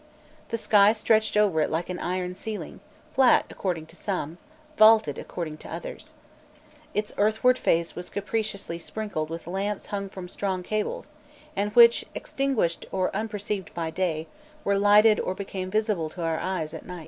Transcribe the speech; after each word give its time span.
The 0.49 0.57
sky 0.57 0.93
stretched 0.93 1.37
over 1.37 1.61
it 1.61 1.69
like 1.69 1.87
an 1.87 1.99
iron 1.99 2.33
ceiling, 2.33 2.79
flat 3.13 3.45
according 3.51 3.85
to 3.85 3.95
some, 3.95 4.39
vaulted 4.75 5.19
according 5.19 5.57
to 5.57 5.71
others. 5.71 6.15
Its 6.95 7.13
earthward 7.19 7.59
face 7.59 7.95
was 7.95 8.09
capriciously 8.09 8.79
sprinkled 8.79 9.29
with 9.29 9.45
lamps 9.45 9.85
hung 9.93 10.09
from 10.09 10.27
strong 10.27 10.63
cables, 10.63 11.13
and 11.55 11.71
which, 11.75 12.03
extinguished 12.15 12.87
or 12.91 13.15
unperceived 13.15 13.71
by 13.75 13.91
day, 13.91 14.25
were 14.63 14.79
lighted, 14.79 15.19
or 15.19 15.35
became 15.35 15.69
visible 15.69 16.09
to 16.09 16.23
our 16.23 16.39
eyes, 16.39 16.73
at 16.73 16.83
night. 16.83 16.99